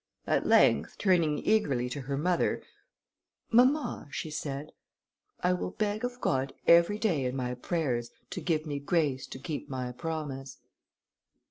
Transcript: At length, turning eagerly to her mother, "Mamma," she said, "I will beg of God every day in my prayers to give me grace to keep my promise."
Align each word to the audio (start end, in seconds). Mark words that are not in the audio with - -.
At 0.25 0.47
length, 0.47 0.95
turning 0.97 1.37
eagerly 1.45 1.87
to 1.91 2.01
her 2.01 2.17
mother, 2.17 2.63
"Mamma," 3.51 4.07
she 4.09 4.31
said, 4.31 4.71
"I 5.41 5.53
will 5.53 5.69
beg 5.69 6.03
of 6.03 6.19
God 6.19 6.55
every 6.65 6.97
day 6.97 7.23
in 7.23 7.35
my 7.35 7.53
prayers 7.53 8.09
to 8.31 8.41
give 8.41 8.65
me 8.65 8.79
grace 8.79 9.27
to 9.27 9.37
keep 9.37 9.69
my 9.69 9.91
promise." 9.91 10.57